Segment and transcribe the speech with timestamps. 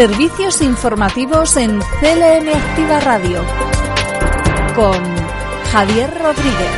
[0.00, 3.44] Servicios informativos en CLM Activa Radio
[4.74, 4.96] con
[5.70, 6.70] Javier Rodríguez.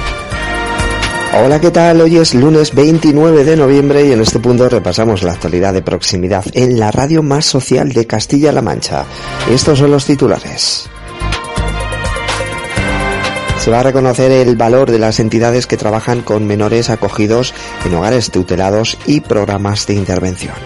[1.40, 2.00] Hola, ¿qué tal?
[2.00, 6.44] Hoy es lunes 29 de noviembre y en este punto repasamos la actualidad de proximidad
[6.52, 9.04] en la radio más social de Castilla-La Mancha.
[9.48, 10.90] Estos son los titulares.
[13.60, 17.94] Se va a reconocer el valor de las entidades que trabajan con menores acogidos en
[17.94, 20.56] hogares tutelados y programas de intervención.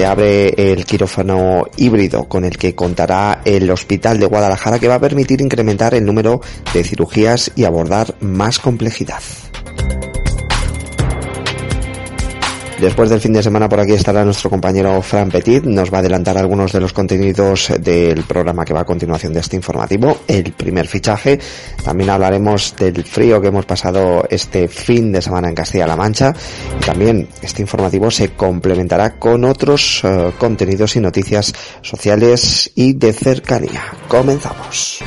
[0.00, 4.94] Se abre el quirófano híbrido con el que contará el Hospital de Guadalajara que va
[4.94, 6.40] a permitir incrementar el número
[6.72, 9.20] de cirugías y abordar más complejidad.
[12.80, 16.00] Después del fin de semana por aquí estará nuestro compañero Fran Petit, nos va a
[16.00, 20.52] adelantar algunos de los contenidos del programa que va a continuación de este informativo, el
[20.52, 21.38] primer fichaje.
[21.84, 26.32] También hablaremos del frío que hemos pasado este fin de semana en Castilla-La Mancha
[26.84, 33.82] también este informativo se complementará con otros uh, contenidos y noticias sociales y de cercanía.
[34.08, 35.00] Comenzamos.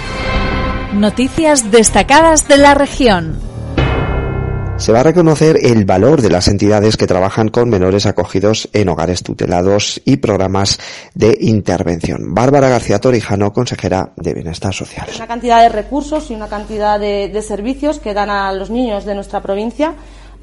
[0.93, 3.52] Noticias destacadas de la región
[4.77, 8.89] se va a reconocer el valor de las entidades que trabajan con menores acogidos en
[8.89, 10.79] hogares tutelados y programas
[11.13, 12.33] de intervención.
[12.33, 15.07] Bárbara García Torijano, consejera de Bienestar Social.
[15.15, 19.15] Una cantidad de recursos y una cantidad de, servicios que dan a los niños de
[19.15, 19.93] nuestra provincia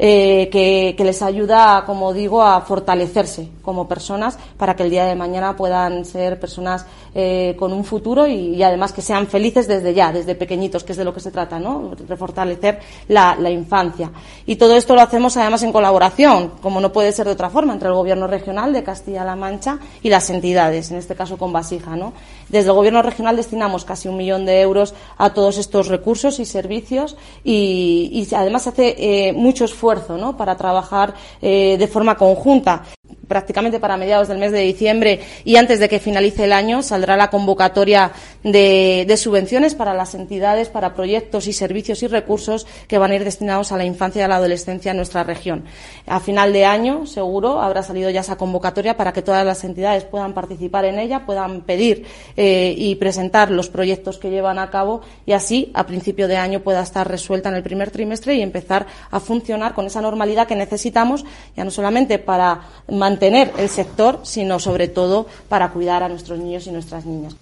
[0.02, 5.14] eh, que, les ayuda, como digo, a fortalecerse como personas para que el día de
[5.14, 10.10] mañana puedan ser personas eh, con un futuro y, además que sean felices desde ya,
[10.10, 11.90] desde pequeñitos, que es de lo que se trata, ¿no?
[11.94, 14.10] De fortalecer la, la, infancia.
[14.46, 17.74] Y todo esto lo hacemos además en colaboración, como no puede ser de otra forma,
[17.74, 21.94] entre el Gobierno regional de Castilla-La Mancha y las entidades, en este caso con Vasija,
[21.94, 22.14] ¿no?
[22.50, 26.44] Desde el Gobierno regional destinamos casi un millón de euros a todos estos recursos y
[26.44, 30.36] servicios y, además hace eh, mucho esfuerzo ¿no?
[30.36, 32.82] para trabajar eh, de forma conjunta
[33.28, 37.16] prácticamente para mediados del mes de diciembre y antes de que finalice el año saldrá
[37.16, 38.12] la convocatoria
[38.42, 43.24] de, subvenciones para las entidades, para proyectos y servicios y recursos que van a ir
[43.24, 45.64] destinados a la infancia y a la adolescencia en nuestra región.
[46.06, 50.04] A final de año, seguro, habrá salido ya esa convocatoria para que todas las entidades
[50.04, 52.06] puedan participar en ella, puedan pedir
[52.36, 56.60] eh, y presentar los proyectos que llevan a cabo y así, a principio de año,
[56.60, 60.56] pueda estar resuelta en el primer trimestre y empezar a funcionar con esa normalidad que
[60.56, 61.24] necesitamos,
[61.56, 62.62] ya no solamente para
[63.00, 67.34] mantener el sector, sino sobre todo para cuidar a nuestros niños y nuestras niñas.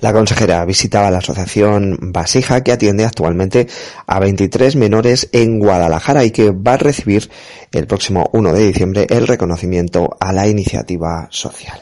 [0.00, 3.68] La consejera visitaba la asociación Vasija que atiende actualmente
[4.06, 7.30] a 23 menores en Guadalajara y que va a recibir
[7.72, 11.80] el próximo 1 de diciembre el reconocimiento a la iniciativa social.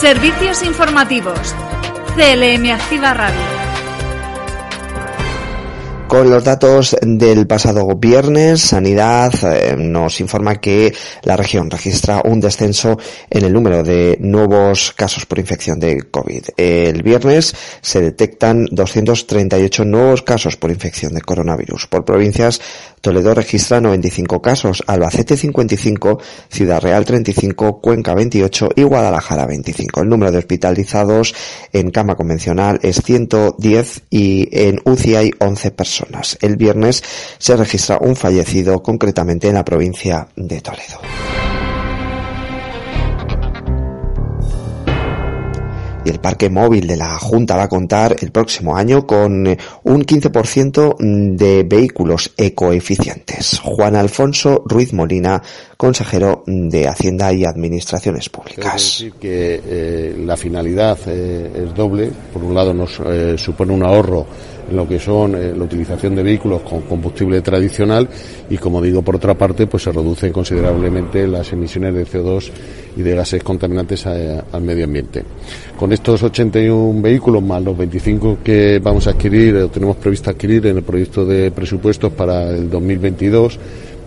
[0.00, 1.54] Servicios informativos.
[2.16, 3.73] CLM Activa Radio.
[6.14, 10.94] Con los datos del pasado viernes, Sanidad eh, nos informa que
[11.24, 12.96] la región registra un descenso
[13.28, 16.50] en el número de nuevos casos por infección de COVID.
[16.56, 21.88] El viernes se detectan 238 nuevos casos por infección de coronavirus.
[21.88, 22.60] Por provincias,
[23.04, 30.00] Toledo registra 95 casos, Albacete 55, Ciudad Real 35, Cuenca 28 y Guadalajara 25.
[30.00, 31.34] El número de hospitalizados
[31.74, 36.38] en cama convencional es 110 y en UCI hay 11 personas.
[36.40, 37.04] El viernes
[37.36, 41.00] se registra un fallecido concretamente en la provincia de Toledo.
[46.04, 49.58] Y el parque móvil de la Junta va a contar el próximo año con eh,
[49.84, 53.60] un 15% de vehículos ecoeficientes.
[53.62, 55.42] Juan Alfonso Ruiz Molina,
[55.76, 59.04] consejero de Hacienda y Administraciones Públicas.
[59.20, 62.10] Que eh, la finalidad eh, es doble.
[62.32, 63.00] Por un lado nos
[63.36, 64.26] supone un ahorro
[64.68, 68.08] en lo que son eh, la utilización de vehículos con combustible tradicional
[68.48, 72.50] y como digo por otra parte pues se reducen considerablemente las emisiones de CO2
[72.96, 75.24] y de gases contaminantes al medio ambiente.
[75.78, 80.66] Con estos 81 vehículos más los 25 que vamos a adquirir o tenemos previsto adquirir
[80.66, 83.58] en el proyecto de presupuestos para el 2022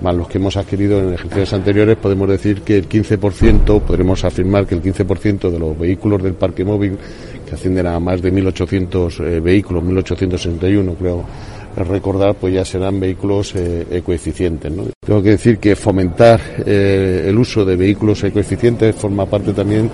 [0.02, 4.66] más los que hemos adquirido en ejercicios anteriores, podemos decir que el 15%, podremos afirmar
[4.66, 6.98] que el 15% de los vehículos del parque móvil,
[7.48, 11.26] que ascienden a más de 1.800 eh, vehículos, 1.861 creo
[11.84, 14.74] recordar, pues ya serán vehículos ecoeficientes.
[15.00, 19.88] Tengo que decir que fomentar el uso de vehículos ecoeficientes forma parte también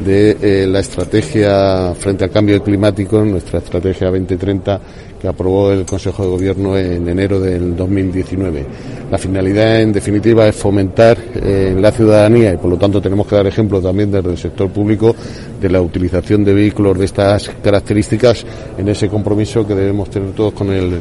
[0.00, 4.80] de la estrategia frente al cambio climático, nuestra estrategia 2030
[5.24, 8.66] que aprobó el Consejo de Gobierno en enero del 2019.
[9.10, 13.36] La finalidad, en definitiva, es fomentar eh, la ciudadanía y, por lo tanto, tenemos que
[13.36, 15.16] dar ejemplo también desde el sector público
[15.58, 18.44] de la utilización de vehículos de estas características
[18.76, 21.00] en ese compromiso que debemos tener todos con el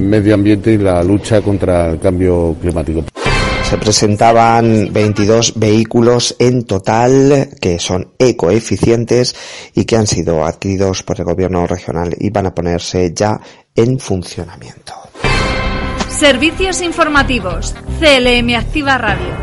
[0.00, 3.02] medio ambiente y la lucha contra el cambio climático.
[3.68, 9.34] Se presentaban 22 vehículos en total que son ecoeficientes
[9.74, 13.40] y que han sido adquiridos por el gobierno regional y van a ponerse ya
[13.74, 14.94] en funcionamiento.
[16.08, 17.74] Servicios informativos.
[17.98, 19.34] CLM Activa Radio.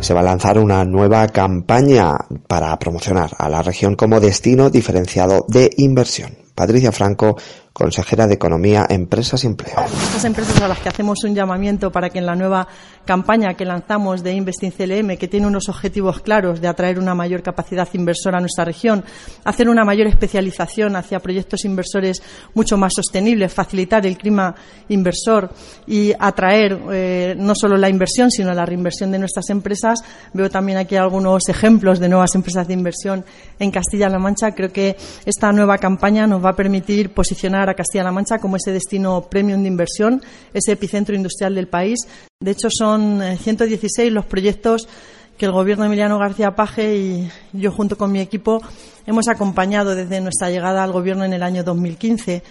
[0.00, 2.12] Se va a lanzar una nueva campaña
[2.46, 6.36] para promocionar a la región como destino diferenciado de inversión.
[6.54, 7.38] Patricia Franco
[7.78, 9.76] consejera de Economía, Empresas y Empleo.
[9.86, 12.66] Estas empresas a las que hacemos un llamamiento para que en la nueva
[13.04, 17.40] campaña que lanzamos de Investing CLM, que tiene unos objetivos claros de atraer una mayor
[17.42, 19.04] capacidad inversora a nuestra región,
[19.44, 22.20] hacer una mayor especialización hacia proyectos inversores
[22.52, 24.56] mucho más sostenibles, facilitar el clima
[24.88, 25.50] inversor
[25.86, 30.00] y atraer eh, no solo la inversión, sino la reinversión de nuestras empresas.
[30.32, 33.24] Veo también aquí algunos ejemplos de nuevas empresas de inversión
[33.60, 34.50] en Castilla-La Mancha.
[34.52, 38.72] Creo que esta nueva campaña nos va a permitir posicionar a Castilla-La Mancha como ese
[38.72, 40.22] destino premium de inversión,
[40.52, 42.00] ese epicentro industrial del país.
[42.40, 44.88] De hecho, son 116 eh, los proyectos
[45.36, 48.60] que el gobierno Emiliano García Paje y yo junto con mi equipo
[49.06, 52.42] hemos acompañado desde nuestra llegada al gobierno en el año 2015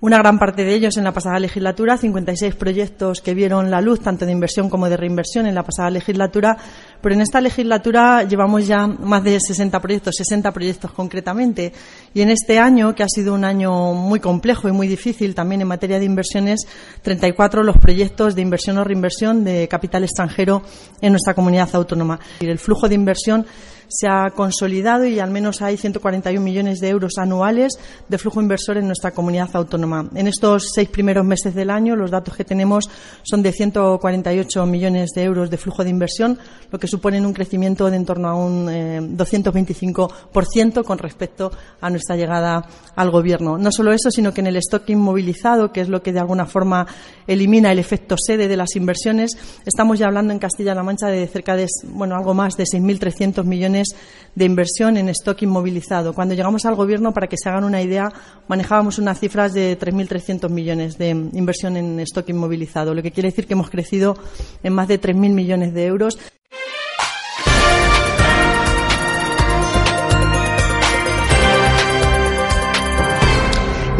[0.00, 4.00] una gran parte de ellos en la pasada legislatura, 56 proyectos que vieron la luz,
[4.00, 6.56] tanto de inversión como de reinversión en la pasada legislatura,
[7.00, 11.72] pero en esta legislatura llevamos ya más de 60 proyectos, 60 proyectos concretamente.
[12.14, 15.60] Y en este año, que ha sido un año muy complejo y muy difícil también
[15.60, 16.66] en materia de inversiones,
[17.02, 20.62] 34 los proyectos de inversión o reinversión de capital extranjero
[21.00, 22.18] en nuestra comunidad autónoma.
[22.40, 23.46] El flujo de inversión
[23.88, 27.72] se ha consolidado y al menos hay 141 millones de euros anuales
[28.08, 30.08] de flujo inversor en nuestra comunidad autónoma.
[30.14, 32.88] En estos seis primeros meses del año, los datos que tenemos
[33.22, 36.38] son de 148 millones de euros de flujo de inversión,
[36.70, 41.50] lo que supone un crecimiento de en torno a un eh, 225% con respecto
[41.80, 42.64] a nuestra llegada
[42.96, 43.58] al Gobierno.
[43.58, 46.46] No solo eso, sino que en el stock inmovilizado, que es lo que de alguna
[46.46, 46.86] forma
[47.26, 49.36] elimina el efecto sede de las inversiones,
[49.66, 53.88] estamos ya hablando en Castilla-La Mancha de cerca de, bueno, algo más de 6.300 millones
[54.34, 56.14] de inversión en stock inmovilizado.
[56.14, 58.12] Cuando llegamos al Gobierno, para que se hagan una idea,
[58.46, 63.46] manejábamos unas cifras de 3.300 millones de inversión en stock inmovilizado, lo que quiere decir
[63.46, 64.16] que hemos crecido
[64.62, 66.18] en más de 3.000 millones de euros.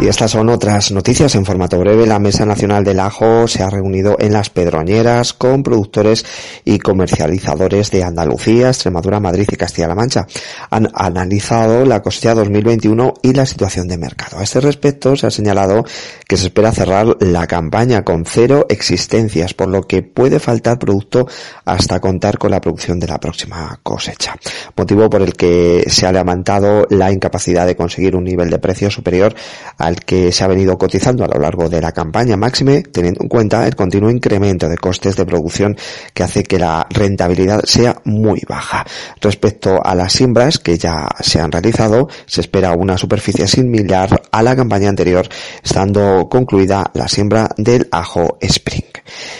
[0.01, 2.07] Y estas son otras noticias en formato breve.
[2.07, 6.25] La Mesa Nacional del Ajo se ha reunido en Las Pedroñeras con productores
[6.63, 10.25] y comercializadores de Andalucía, Extremadura, Madrid y Castilla-La Mancha.
[10.69, 14.39] Han analizado la cosecha 2021 y la situación de mercado.
[14.39, 15.83] A este respecto se ha señalado
[16.25, 21.27] que se espera cerrar la campaña con cero existencias, por lo que puede faltar producto
[21.65, 24.37] hasta contar con la producción de la próxima cosecha.
[24.77, 28.89] Motivo por el que se ha levantado la incapacidad de conseguir un nivel de precio
[28.89, 29.35] superior
[29.77, 33.23] a al que se ha venido cotizando a lo largo de la campaña máxime, teniendo
[33.23, 35.75] en cuenta el continuo incremento de costes de producción
[36.13, 38.85] que hace que la rentabilidad sea muy baja.
[39.19, 44.43] Respecto a las siembras que ya se han realizado, se espera una superficie similar a
[44.43, 45.27] la campaña anterior,
[45.63, 48.85] estando concluida la siembra del ajo Spring.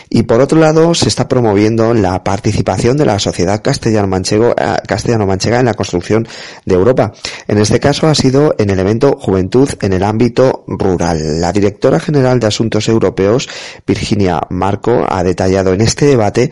[0.10, 5.66] Y por otro lado, se está promoviendo la participación de la sociedad castellano-manchega eh, en
[5.66, 6.28] la construcción
[6.66, 7.13] de Europa.
[7.48, 11.39] En este caso ha sido en el evento Juventud en el ámbito rural.
[11.39, 13.48] La directora general de Asuntos Europeos,
[13.86, 16.51] Virginia Marco, ha detallado en este debate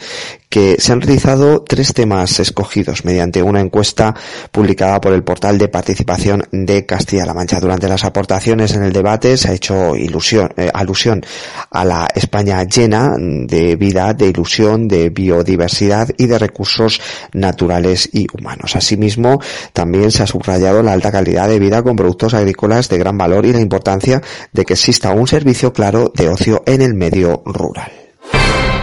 [0.49, 4.15] que se han realizado tres temas escogidos mediante una encuesta
[4.51, 7.59] publicada por el portal de participación de Castilla-La Mancha.
[7.59, 11.25] Durante las aportaciones en el debate se ha hecho ilusión, eh, alusión
[11.71, 17.01] a la España llena de vida, de ilusión, de biodiversidad y de recursos
[17.33, 18.75] naturales y humanos.
[18.75, 19.41] Asimismo,
[19.73, 23.45] también se ha subrayado la alta calidad de vida con productos agrícolas de gran valor
[23.45, 24.21] y la importancia
[24.53, 27.96] de que exista un servicio claro de ocio en el medio rural.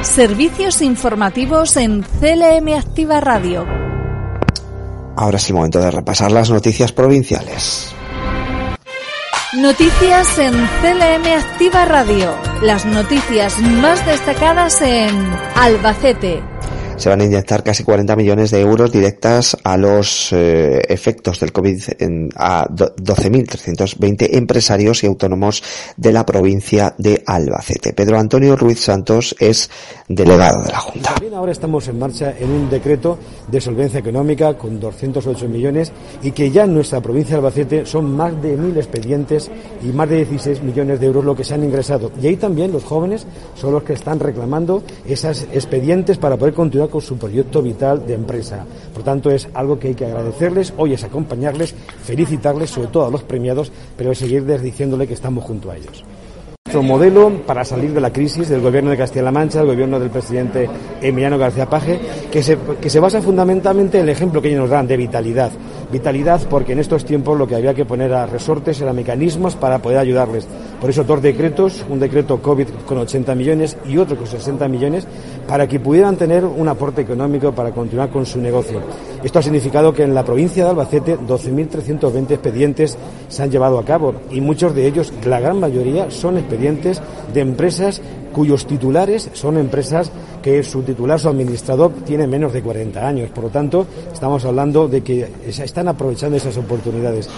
[0.05, 3.67] Servicios informativos en CLM Activa Radio.
[5.17, 7.93] Ahora es el momento de repasar las noticias provinciales.
[9.55, 12.37] Noticias en CLM Activa Radio.
[12.63, 15.11] Las noticias más destacadas en
[15.57, 16.43] Albacete,
[17.05, 21.53] se van a inyectar casi 40 millones de euros directas a los eh, efectos del
[21.53, 25.63] COVID en, a 12.320 empresarios y autónomos
[25.99, 27.93] de la provincia de Albacete.
[27.93, 29.69] Pedro Antonio Ruiz Santos es
[30.09, 31.11] delegado de la Junta.
[31.13, 33.19] También ahora estamos en marcha en un decreto
[33.49, 35.93] de solvencia económica con 208 millones
[36.23, 39.51] y que ya en nuestra provincia de Albacete son más de mil expedientes
[39.83, 42.11] y más de 16 millones de euros lo que se han ingresado.
[42.23, 46.94] Y ahí también los jóvenes son los que están reclamando esos expedientes para poder continuar
[47.01, 48.65] su proyecto vital de empresa.
[48.93, 53.11] Por tanto, es algo que hay que agradecerles, hoy es acompañarles, felicitarles, sobre todo a
[53.11, 56.05] los premiados, pero seguir diciéndole que estamos junto a ellos.
[56.67, 60.11] Nuestro modelo para salir de la crisis del gobierno de Castilla-La Mancha, el gobierno del
[60.11, 60.69] presidente
[61.01, 62.01] Emiliano García Paje,
[62.33, 65.53] que se, que se basa fundamentalmente en el ejemplo que ellos nos dan de vitalidad.
[65.91, 69.79] Vitalidad porque en estos tiempos lo que había que poner a resortes eran mecanismos para
[69.81, 70.47] poder ayudarles.
[70.81, 75.07] Por eso dos decretos, un decreto COVID con 80 millones y otro con 60 millones,
[75.47, 78.81] para que pudieran tener un aporte económico para continuar con su negocio.
[79.23, 82.99] Esto ha significado que en la provincia de Albacete 12.320 expedientes
[83.29, 87.01] se han llevado a cabo y muchos de ellos, la gran mayoría, son expedientes
[87.33, 88.03] de empresas
[88.35, 90.11] cuyos titulares son empresas
[90.43, 93.31] que su titular, su administrador, tiene menos de 40 años.
[93.31, 97.31] Por lo tanto, estamos hablando de que están aprovechando esas oportunidades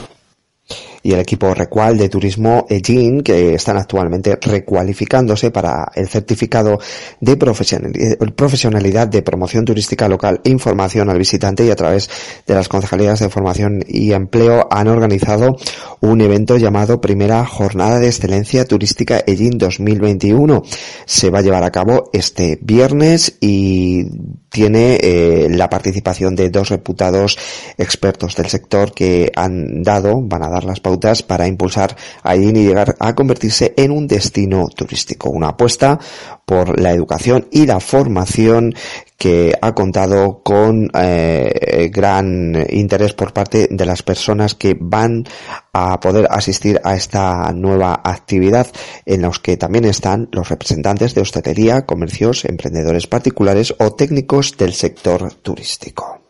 [1.07, 6.81] y el equipo Recual de Turismo EGIN, que están actualmente recualificándose para el certificado
[7.21, 12.11] de profesionalidad de promoción turística local e información al visitante y a través
[12.45, 15.57] de las concejalías de formación y empleo han organizado
[16.01, 20.65] un evento llamado Primera Jornada de Excelencia Turística EGIN 2021.
[21.05, 24.07] Se va a llevar a cabo este viernes y
[24.49, 27.39] tiene eh, la participación de dos reputados
[27.79, 30.96] expertos del sector que han dado, van a dar las pautas
[31.27, 35.31] para impulsar a y llegar a convertirse en un destino turístico.
[35.31, 35.99] Una apuesta
[36.45, 38.75] por la educación y la formación
[39.19, 45.25] que ha contado con eh, gran interés por parte de las personas que van
[45.73, 48.67] a poder asistir a esta nueva actividad
[49.07, 54.75] en los que también están los representantes de hostelería, comercios, emprendedores particulares o técnicos del
[54.75, 56.26] sector turístico.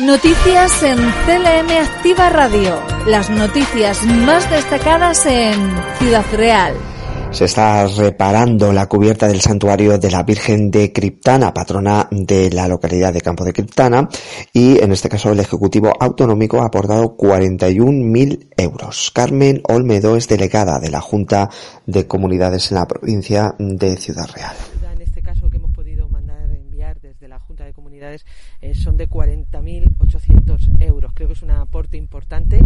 [0.00, 2.80] Noticias en CLM Activa Radio.
[3.08, 5.56] Las noticias más destacadas en
[5.98, 6.74] Ciudad Real.
[7.32, 12.68] Se está reparando la cubierta del santuario de la Virgen de Criptana, patrona de la
[12.68, 14.08] localidad de Campo de Criptana,
[14.52, 19.10] y en este caso el Ejecutivo Autonómico ha aportado 41.000 euros.
[19.12, 21.50] Carmen Olmedo es delegada de la Junta
[21.86, 24.54] de Comunidades en la provincia de Ciudad Real.
[24.94, 28.24] En este caso que hemos podido mandar enviar desde la Junta de Comunidades
[28.60, 31.12] eh, son de 40.800 euros.
[31.14, 32.60] Creo que es un aporte importante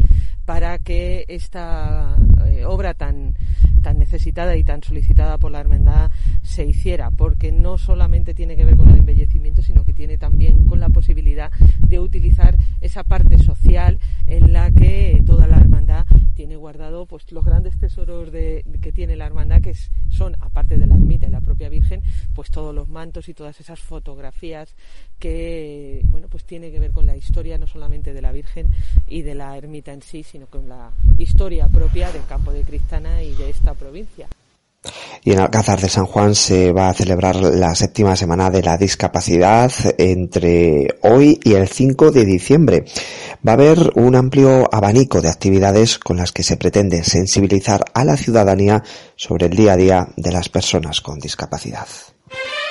[0.45, 3.35] para que esta eh, obra tan,
[3.83, 6.11] tan necesitada y tan solicitada por la hermandad
[6.43, 10.65] se hiciera, porque no solamente tiene que ver con el embellecimiento, sino que tiene también
[10.67, 16.57] con la posibilidad de utilizar esa parte social en la que toda la hermandad tiene
[16.57, 19.75] guardado pues los grandes tesoros de, que tiene la hermandad, que
[20.09, 22.03] son, aparte de la ermita y la propia Virgen,
[22.35, 24.75] pues todos los mantos y todas esas fotografías
[25.19, 28.69] que, bueno, pues tiene que ver con la historia no solamente de la Virgen
[29.09, 33.23] y de la ermita en sí, sino con la historia propia del campo de Cristana
[33.23, 34.29] y de esta provincia.
[35.25, 38.77] Y en Alcázar de San Juan se va a celebrar la séptima semana de la
[38.77, 42.85] discapacidad entre hoy y el 5 de diciembre.
[43.47, 48.05] Va a haber un amplio abanico de actividades con las que se pretende sensibilizar a
[48.05, 48.83] la ciudadanía
[49.15, 51.87] sobre el día a día de las personas con discapacidad.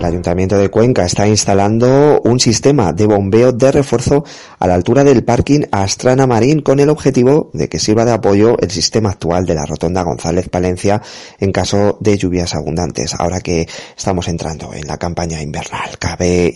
[0.00, 4.24] El Ayuntamiento de Cuenca está instalando un sistema de bombeo de refuerzo
[4.58, 8.56] a la altura del parking Astrana Marín con el objetivo de que sirva de apoyo
[8.60, 11.02] el sistema actual de la Rotonda González Palencia
[11.38, 13.12] en caso de lluvias abundantes.
[13.12, 16.50] Ahora que estamos entrando en la campaña invernal, cabe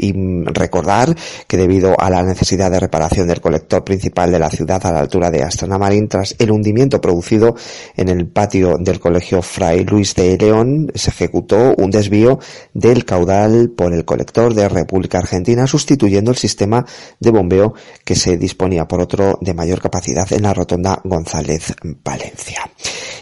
[0.47, 1.15] recordar
[1.47, 5.01] que debido a la necesidad de reparación del colector principal de la ciudad a la
[5.01, 7.55] altura de Astrana Marín tras el hundimiento producido
[7.95, 12.39] en el patio del Colegio Fray Luis de León, se ejecutó un desvío
[12.73, 13.34] del caudal
[13.77, 16.85] por el colector de República Argentina, sustituyendo el sistema
[17.21, 17.75] de bombeo
[18.05, 21.75] que se disponía por otro de mayor capacidad en la rotonda González
[22.05, 22.71] Valencia.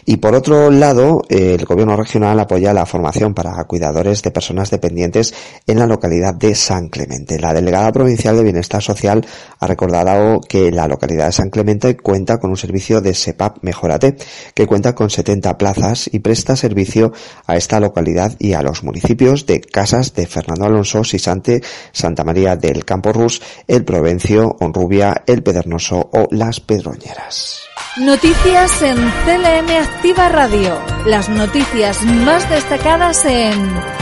[0.05, 5.33] Y por otro lado, el gobierno regional apoya la formación para cuidadores de personas dependientes
[5.65, 7.39] en la localidad de San Clemente.
[7.39, 9.25] La delegada provincial de Bienestar Social
[9.59, 14.17] ha recordado que la localidad de San Clemente cuenta con un servicio de SEPAP Mejorate,
[14.53, 17.13] que cuenta con 70 plazas y presta servicio
[17.47, 22.55] a esta localidad y a los municipios de Casas de Fernando Alonso, Sisante, Santa María
[22.55, 27.72] del Campo Rus, El Provencio, Honrubia, El Pedernoso o Las Pedroñeras.
[27.97, 30.79] Noticias en CLM Activa Radio.
[31.05, 33.53] Las noticias más destacadas en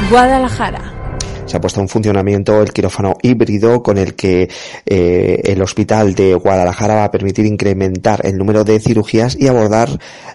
[0.09, 1.01] Guadalajara
[1.51, 4.49] se ha puesto en funcionamiento el quirófano híbrido con el que
[4.85, 9.89] eh, el hospital de Guadalajara va a permitir incrementar el número de cirugías y abordar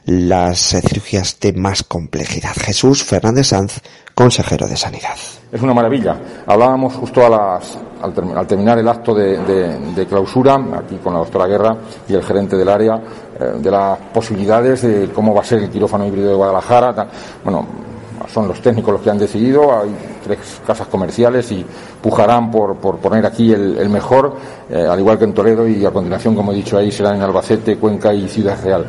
[0.04, 2.52] las eh, cirugías de más complejidad.
[2.54, 3.80] Jesús Fernández Sanz,
[4.14, 5.16] consejero de Sanidad.
[5.50, 6.18] Es una maravilla.
[6.46, 11.76] Hablábamos justo a las, al, terminar el acto de, clausura, aquí con la doctora Guerra
[12.08, 13.00] y el gerente del área,
[13.38, 17.08] de las posibilidades de cómo va a ser el quirófano híbrido de Guadalajara.
[17.44, 17.66] Bueno,
[18.32, 21.64] son los técnicos los que han decidido, hay tres casas comerciales y
[22.02, 24.34] pujarán por, por poner aquí el, mejor,
[24.70, 27.22] eh, al igual que en Toledo y a continuación, como he dicho ahí, serán en
[27.22, 28.86] Albacete, Cuenca y Ciudad Real.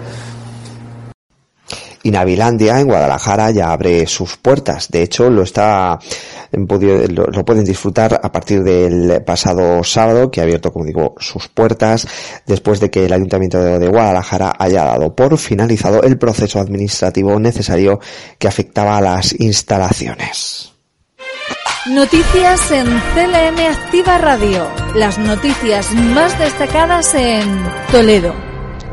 [2.04, 4.90] Y Navilandia en Guadalajara ya abre sus puertas.
[4.90, 6.00] De hecho, lo está
[6.52, 12.08] lo, pueden disfrutar a partir del pasado sábado, que ha abierto, como digo, sus puertas
[12.46, 18.00] después de que el Ayuntamiento de Guadalajara haya dado por finalizado el proceso administrativo necesario
[18.38, 20.74] que afectaba a las instalaciones.
[21.88, 24.68] Noticias en CLM Activa Radio.
[24.94, 28.47] Las noticias más destacadas en Toledo.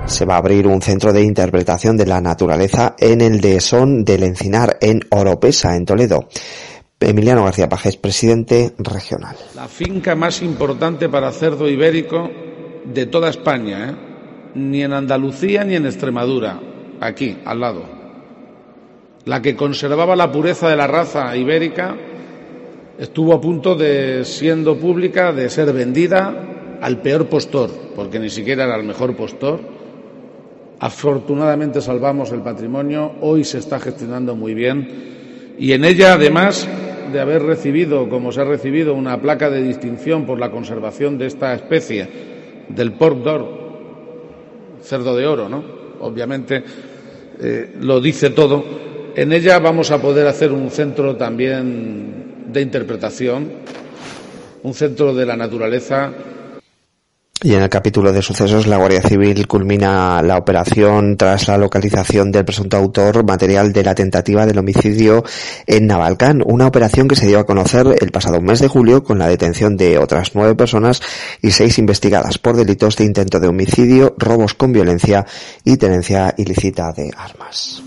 [0.06, 4.22] Se va a abrir un centro de interpretación de la naturaleza en el Son del
[4.22, 6.28] Encinar, en Oropesa, en Toledo.
[7.00, 9.36] Emiliano García Pajes, presidente regional.
[9.54, 12.30] La finca más importante para cerdo ibérico
[12.84, 13.94] de toda España, ¿eh?
[14.54, 16.60] ni en Andalucía ni en Extremadura,
[17.00, 17.84] aquí, al lado.
[19.24, 21.96] La que conservaba la pureza de la raza ibérica
[22.98, 28.64] estuvo a punto de, siendo pública, de ser vendida al peor postor, porque ni siquiera
[28.64, 29.83] era el mejor postor.
[30.80, 35.14] Afortunadamente salvamos el patrimonio, hoy se está gestionando muy bien
[35.58, 36.68] y en ella, además,
[37.12, 41.26] de haber recibido, como se ha recibido, una placa de distinción por la conservación de
[41.26, 42.08] esta especie
[42.68, 43.64] del pork d'or,
[44.82, 45.62] cerdo de oro, ¿no?
[46.00, 46.64] Obviamente
[47.40, 48.64] eh, lo dice todo.
[49.14, 53.52] En ella vamos a poder hacer un centro también de interpretación,
[54.64, 56.12] un centro de la naturaleza
[57.44, 62.32] y en el capítulo de sucesos, la Guardia Civil culmina la operación tras la localización
[62.32, 65.22] del presunto autor material de la tentativa del homicidio
[65.66, 69.18] en Navalcán, una operación que se dio a conocer el pasado mes de julio con
[69.18, 71.02] la detención de otras nueve personas
[71.42, 75.26] y seis investigadas por delitos de intento de homicidio, robos con violencia
[75.64, 77.82] y tenencia ilícita de armas.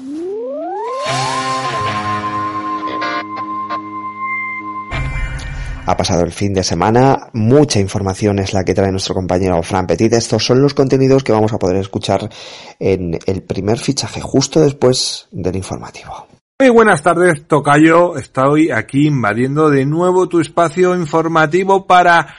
[5.89, 9.87] Ha pasado el fin de semana, mucha información es la que trae nuestro compañero Fran
[9.87, 10.11] Petit.
[10.11, 12.29] Estos son los contenidos que vamos a poder escuchar
[12.77, 16.27] en el primer fichaje, justo después del informativo.
[16.59, 18.17] Muy buenas tardes, Tocayo.
[18.17, 22.35] Estoy aquí invadiendo de nuevo tu espacio informativo para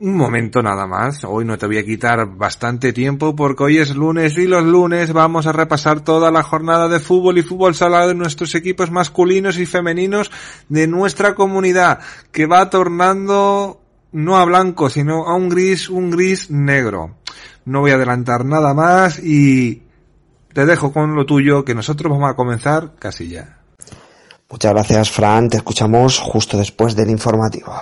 [0.00, 1.24] un momento nada más.
[1.24, 5.12] Hoy no te voy a quitar bastante tiempo porque hoy es lunes y los lunes
[5.12, 9.58] vamos a repasar toda la jornada de fútbol y fútbol salado de nuestros equipos masculinos
[9.58, 10.30] y femeninos
[10.68, 13.80] de nuestra comunidad que va tornando
[14.12, 17.16] no a blanco sino a un gris, un gris negro.
[17.64, 19.82] No voy a adelantar nada más y
[20.52, 23.58] te dejo con lo tuyo que nosotros vamos a comenzar casi ya.
[24.48, 27.74] Muchas gracias Fran, te escuchamos justo después del informativo.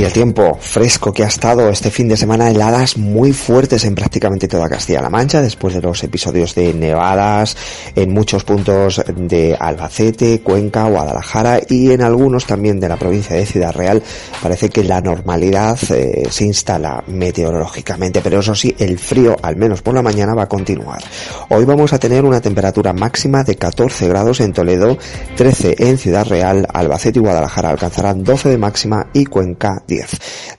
[0.00, 3.94] Y el tiempo fresco que ha estado este fin de semana, heladas muy fuertes en
[3.94, 7.54] prácticamente toda Castilla-La Mancha, después de los episodios de nevadas
[7.94, 13.44] en muchos puntos de Albacete, Cuenca, Guadalajara y en algunos también de la provincia de
[13.44, 14.02] Ciudad Real,
[14.42, 19.82] parece que la normalidad eh, se instala meteorológicamente, pero eso sí, el frío, al menos
[19.82, 21.02] por la mañana, va a continuar.
[21.50, 24.96] Hoy vamos a tener una temperatura máxima de 14 grados en Toledo,
[25.36, 29.82] 13 en Ciudad Real, Albacete y Guadalajara alcanzarán 12 de máxima y Cuenca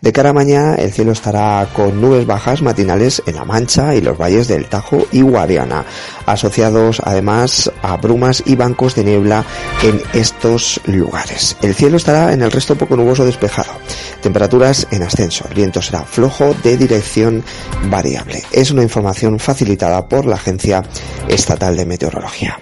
[0.01, 4.01] de cara a mañana el cielo estará con nubes bajas matinales en La Mancha y
[4.01, 5.85] los valles del Tajo y Guadiana,
[6.25, 9.45] asociados además a brumas y bancos de niebla
[9.83, 11.55] en estos lugares.
[11.61, 13.71] El cielo estará en el resto poco nuboso despejado.
[14.21, 15.45] Temperaturas en ascenso.
[15.47, 17.43] El viento será flojo de dirección
[17.89, 18.43] variable.
[18.51, 20.83] Es una información facilitada por la Agencia
[21.29, 22.59] Estatal de Meteorología.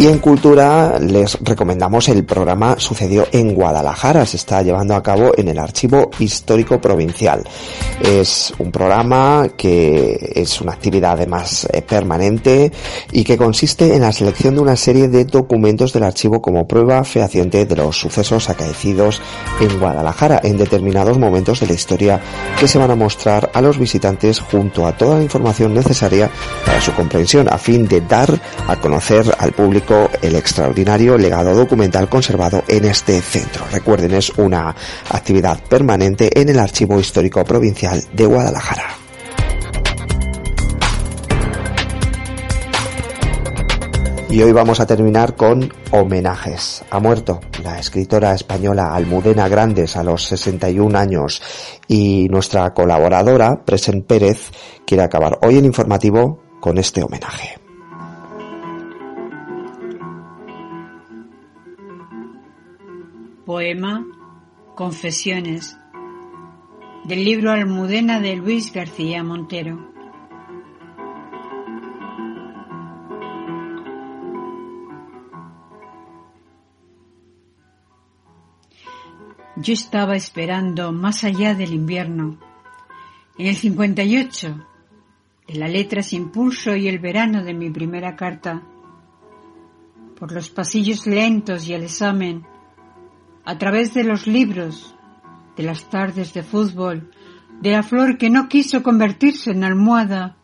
[0.00, 5.32] Y en cultura les recomendamos el programa Sucedió en Guadalajara, se está llevando a cabo
[5.36, 7.42] en el Archivo Histórico Provincial.
[8.00, 12.70] Es un programa que es una actividad además eh, permanente
[13.10, 17.02] y que consiste en la selección de una serie de documentos del archivo como prueba
[17.02, 19.20] fehaciente de los sucesos acaecidos
[19.60, 22.20] en Guadalajara en determinados momentos de la historia
[22.60, 26.30] que se van a mostrar a los visitantes junto a toda la información necesaria
[26.64, 29.87] para su comprensión a fin de dar a conocer al público
[30.20, 33.64] el extraordinario legado documental conservado en este centro.
[33.72, 34.74] Recuerden, es una
[35.10, 38.98] actividad permanente en el Archivo Histórico Provincial de Guadalajara.
[44.30, 46.84] Y hoy vamos a terminar con homenajes.
[46.90, 51.40] Ha muerto la escritora española Almudena Grandes a los 61 años
[51.88, 54.50] y nuestra colaboradora, Presen Pérez,
[54.86, 57.67] quiere acabar hoy en informativo con este homenaje.
[63.48, 64.04] Poema
[64.74, 65.78] Confesiones
[67.04, 69.90] del libro Almudena de Luis García Montero.
[79.56, 82.38] Yo estaba esperando más allá del invierno,
[83.38, 84.66] en el 58,
[85.46, 88.62] en la letra sin pulso y el verano de mi primera carta,
[90.18, 92.44] por los pasillos lentos y el examen,
[93.48, 94.94] a través de los libros,
[95.56, 97.10] de las tardes de fútbol,
[97.62, 100.36] de la flor que no quiso convertirse en almohada,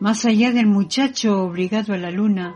[0.00, 2.54] más allá del muchacho obligado a la luna,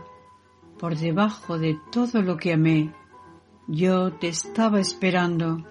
[0.79, 2.95] por debajo de todo lo que amé,
[3.67, 5.63] yo te estaba esperando.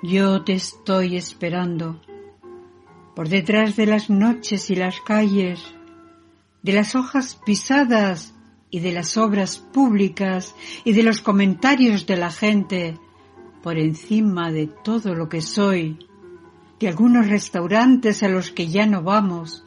[0.00, 2.00] Yo te estoy esperando,
[3.16, 5.74] por detrás de las noches y las calles,
[6.62, 8.37] de las hojas pisadas
[8.70, 10.54] y de las obras públicas
[10.84, 12.98] y de los comentarios de la gente
[13.62, 15.98] por encima de todo lo que soy,
[16.78, 19.64] de algunos restaurantes a los que ya no vamos,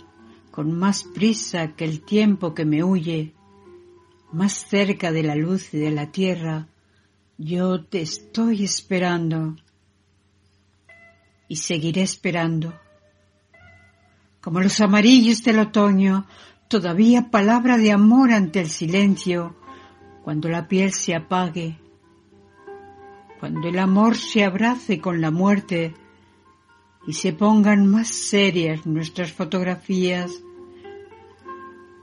[0.50, 3.34] con más prisa que el tiempo que me huye,
[4.32, 6.68] más cerca de la luz y de la tierra,
[7.38, 9.56] yo te estoy esperando
[11.48, 12.74] y seguiré esperando.
[14.42, 16.26] Como los amarillos del otoño,
[16.72, 19.58] todavía palabra de amor ante el silencio,
[20.24, 21.78] cuando la piel se apague,
[23.42, 25.94] cuando el amor se abrace con la muerte
[27.06, 30.32] y se pongan más serias nuestras fotografías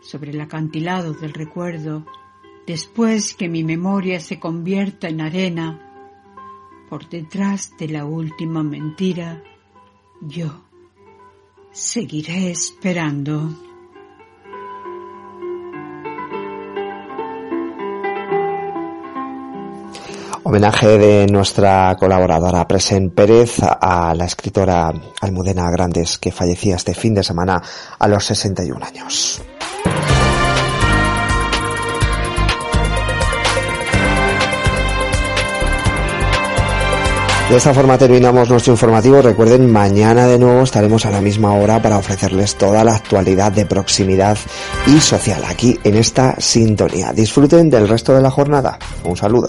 [0.03, 2.05] sobre el acantilado del recuerdo,
[2.67, 5.81] después que mi memoria se convierta en arena,
[6.91, 9.43] por detrás de la última mentira,
[10.21, 10.63] yo
[11.73, 13.68] seguiré esperando.
[20.45, 27.15] Homenaje de nuestra colaboradora Presen Pérez a la escritora Almudena Grandes que fallecía este fin
[27.15, 27.63] de semana
[27.99, 29.43] a los 61 años.
[37.51, 39.23] De esta forma terminamos nuestro informativo.
[39.23, 43.65] Recuerden, mañana de nuevo estaremos a la misma hora para ofrecerles toda la actualidad de
[43.65, 44.37] proximidad
[44.87, 47.13] y social aquí en esta sintonía.
[47.15, 48.79] Disfruten del resto de la jornada.
[49.03, 49.49] Un saludo.